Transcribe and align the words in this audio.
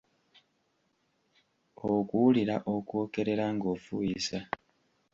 Okuwulira 1.93 2.55
okwokerera 2.73 3.45
ng’ofuuyisa. 3.55 4.39